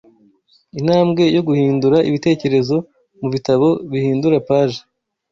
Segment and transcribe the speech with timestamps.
[0.79, 2.75] intambwe yo guhindura ibitekerezo
[3.19, 4.79] mu bitabo bihindura page